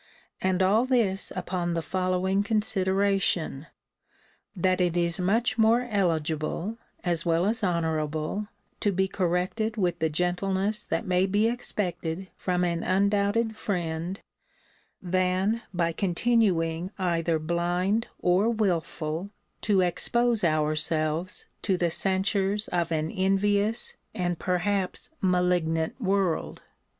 [0.41, 3.67] And all this upon the following consideration;
[4.55, 8.47] 'that it is much more eligible, as well as honourable,
[8.79, 14.19] to be corrected with the gentleness that may be expected from an undoubted friend,
[15.03, 19.29] than, by continuing either blind or wilful,
[19.61, 26.63] to expose ourselves to the censures of an envious and perhaps malignant world.'